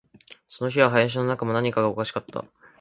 [0.49, 2.43] その日は林の中も、何かがおかしかった